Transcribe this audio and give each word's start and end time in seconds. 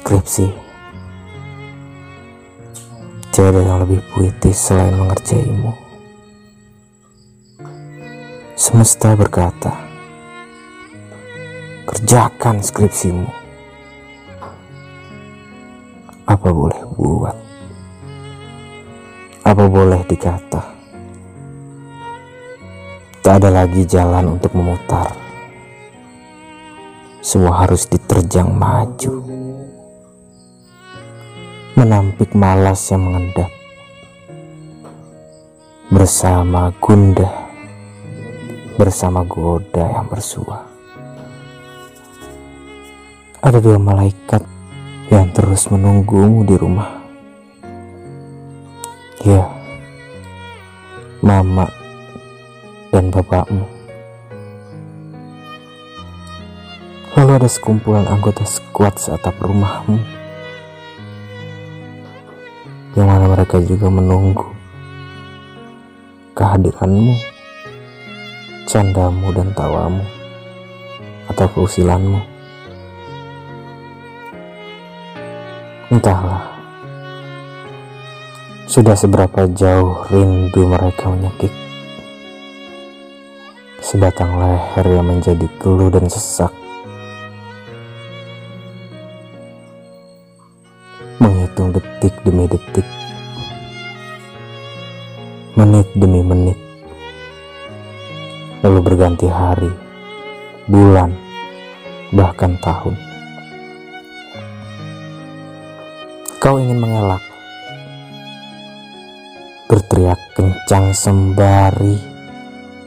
skripsi. 0.00 0.48
Tiada 3.28 3.60
yang 3.60 3.84
lebih 3.84 4.00
puitis 4.10 4.56
selain 4.56 4.96
mengerjaimu. 4.96 5.76
Semesta 8.56 9.12
berkata, 9.12 9.76
kerjakan 11.84 12.64
skripsimu. 12.64 13.28
Apa 16.24 16.48
boleh 16.48 16.80
buat? 16.96 17.36
Apa 19.44 19.64
boleh 19.68 20.00
dikata? 20.08 20.64
Tak 23.20 23.34
ada 23.36 23.52
lagi 23.52 23.84
jalan 23.84 24.40
untuk 24.40 24.56
memutar. 24.56 25.12
Semua 27.20 27.68
harus 27.68 27.84
diterjang 27.84 28.48
maju. 28.48 29.39
Menampik 31.80 32.36
malas 32.36 32.92
yang 32.92 33.08
mengendap. 33.08 33.48
Bersama 35.88 36.68
gundah. 36.76 37.32
Bersama 38.76 39.24
goda 39.24 39.88
yang 39.88 40.04
bersua. 40.04 40.60
Ada 43.40 43.64
dua 43.64 43.80
malaikat 43.80 44.44
yang 45.08 45.32
terus 45.32 45.72
menunggumu 45.72 46.44
di 46.44 46.52
rumah. 46.60 47.00
Ya, 49.24 49.48
mama 51.24 51.64
dan 52.92 53.08
bapakmu. 53.08 53.64
Lalu 57.16 57.32
ada 57.40 57.48
sekumpulan 57.48 58.04
anggota 58.04 58.44
skuad 58.44 59.00
seatap 59.00 59.32
rumahmu. 59.40 60.19
Mereka 63.50 63.66
juga 63.66 63.90
menunggu 63.90 64.46
kehadiranmu, 66.38 67.14
candamu 68.62 69.26
dan 69.34 69.50
tawamu, 69.58 70.06
atau 71.26 71.50
keusilanmu. 71.58 72.22
Entahlah, 75.90 76.46
sudah 78.70 78.94
seberapa 78.94 79.50
jauh 79.50 79.98
rindu 80.14 80.70
mereka 80.70 81.10
menyekik 81.10 81.50
sebatang 83.82 84.30
leher 84.38 84.86
yang 84.94 85.10
menjadi 85.10 85.50
geluh 85.58 85.90
dan 85.90 86.06
sesak. 86.06 86.54
Menghitung 91.18 91.74
detik 91.74 92.14
demi 92.22 92.46
detik, 92.46 92.86
demi 95.96 96.22
menit, 96.22 96.58
lalu 98.62 98.78
berganti 98.82 99.26
hari, 99.30 99.70
bulan, 100.70 101.14
bahkan 102.10 102.54
tahun. 102.60 102.94
Kau 106.40 106.56
ingin 106.56 106.80
mengelak, 106.80 107.20
berteriak 109.68 110.18
kencang 110.34 110.90
sembari 110.96 112.00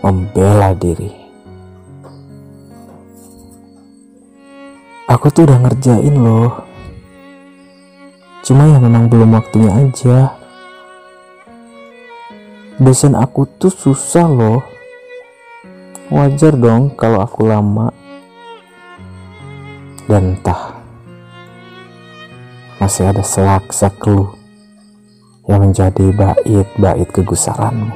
membela 0.00 0.72
diri. 0.72 1.12
Aku 5.10 5.26
tuh 5.34 5.42
udah 5.44 5.58
ngerjain 5.60 6.14
loh. 6.14 6.62
Cuma 8.46 8.70
ya 8.70 8.78
memang 8.78 9.10
belum 9.10 9.34
waktunya 9.34 9.74
aja. 9.74 10.39
Dosen 12.80 13.12
aku 13.12 13.44
tuh 13.60 13.68
susah 13.68 14.24
loh. 14.24 14.64
Wajar 16.08 16.56
dong 16.56 16.96
kalau 16.96 17.20
aku 17.20 17.44
lama. 17.44 17.92
Dan 20.08 20.32
entah 20.32 20.80
masih 22.80 23.12
ada 23.12 23.20
selaksa 23.20 23.92
keluh 24.00 24.32
yang 25.44 25.60
menjadi 25.60 26.08
bait-bait 26.08 27.08
kegusaranmu. 27.12 27.92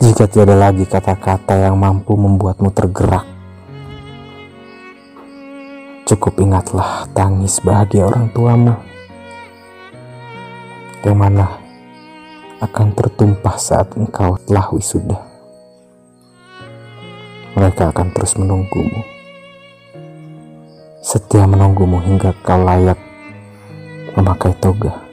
Jika 0.00 0.24
tiada 0.24 0.56
lagi 0.56 0.88
kata-kata 0.88 1.68
yang 1.68 1.76
mampu 1.76 2.16
membuatmu 2.16 2.72
tergerak, 2.72 3.28
cukup 6.08 6.40
ingatlah 6.40 7.04
tangis 7.12 7.60
bahagia 7.60 8.08
orang 8.08 8.32
tuamu, 8.32 8.74
yang 11.00 11.16
mana 11.16 11.56
akan 12.60 12.92
tertumpah 12.92 13.56
saat 13.56 13.88
engkau 13.96 14.36
telah 14.44 14.68
wisuda. 14.68 15.16
Mereka 17.56 17.90
akan 17.90 18.14
terus 18.14 18.38
menunggumu, 18.38 19.00
setia 21.02 21.48
menunggumu 21.48 21.98
hingga 21.98 22.36
kau 22.44 22.60
layak 22.62 23.00
memakai 24.14 24.54
toga. 24.60 25.09